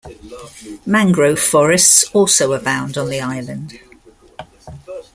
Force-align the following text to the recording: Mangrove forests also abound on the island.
Mangrove 0.83 1.37
forests 1.37 2.05
also 2.11 2.53
abound 2.53 2.97
on 2.97 3.09
the 3.09 3.21
island. 3.21 3.79